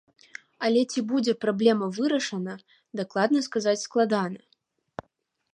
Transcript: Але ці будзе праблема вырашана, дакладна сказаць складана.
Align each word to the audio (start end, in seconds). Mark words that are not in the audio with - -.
Але 0.67 0.81
ці 0.93 1.03
будзе 1.11 1.33
праблема 1.45 1.91
вырашана, 1.99 2.53
дакладна 3.03 3.39
сказаць 3.49 3.79
складана. 3.87 4.41